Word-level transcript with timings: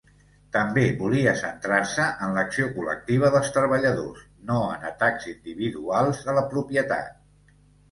També 0.55 0.85
volia 1.01 1.33
centrar-se 1.41 2.07
en 2.27 2.33
l'acció 2.37 2.71
col·lectiva 2.79 3.31
dels 3.37 3.53
treballadors, 3.59 4.25
no 4.49 4.57
en 4.79 4.89
atacs 4.93 5.31
individuals 5.37 6.25
a 6.35 6.39
la 6.41 6.47
propietat. 6.57 7.25